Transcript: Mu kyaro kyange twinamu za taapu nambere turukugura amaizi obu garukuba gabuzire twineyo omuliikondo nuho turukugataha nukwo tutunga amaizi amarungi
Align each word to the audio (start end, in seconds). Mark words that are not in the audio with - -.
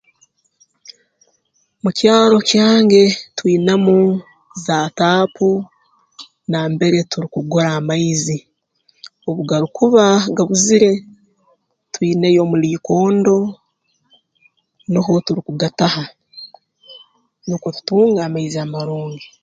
Mu 1.81 1.89
kyaro 1.97 2.37
kyange 2.49 3.03
twinamu 3.37 3.97
za 4.65 4.77
taapu 4.97 5.49
nambere 6.49 6.99
turukugura 7.09 7.69
amaizi 7.79 8.37
obu 9.29 9.41
garukuba 9.49 10.05
gabuzire 10.35 10.91
twineyo 11.93 12.39
omuliikondo 12.45 13.37
nuho 14.91 15.13
turukugataha 15.25 16.03
nukwo 17.47 17.69
tutunga 17.75 18.19
amaizi 18.23 18.57
amarungi 18.65 19.25